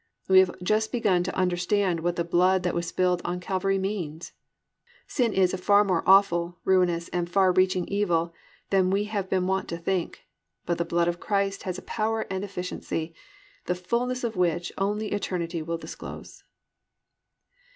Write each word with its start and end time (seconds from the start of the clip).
We 0.27 0.39
have 0.39 0.59
just 0.63 0.91
begun 0.91 1.21
to 1.25 1.35
understand 1.35 1.99
what 1.99 2.15
the 2.15 2.23
blood 2.23 2.63
that 2.63 2.73
was 2.73 2.87
spilled 2.87 3.21
on 3.23 3.39
Calvary 3.39 3.77
means. 3.77 4.33
Sin 5.05 5.31
is 5.31 5.53
a 5.53 5.59
far 5.59 5.83
more 5.83 6.01
awful, 6.07 6.57
ruinous, 6.63 7.07
and 7.09 7.29
far 7.29 7.51
reaching 7.51 7.87
evil 7.87 8.33
than 8.71 8.89
we 8.89 9.03
have 9.03 9.29
been 9.29 9.45
wont 9.45 9.67
to 9.69 9.77
think, 9.77 10.25
but 10.65 10.79
the 10.79 10.85
blood 10.85 11.07
of 11.07 11.19
Christ 11.19 11.61
has 11.69 11.77
a 11.77 11.83
power 11.83 12.21
and 12.31 12.43
efficiency, 12.43 13.13
the 13.67 13.75
fullness 13.75 14.23
of 14.23 14.35
which 14.35 14.71
only 14.79 15.09
eternity 15.11 15.61
will 15.61 15.77
disclose. 15.77 16.43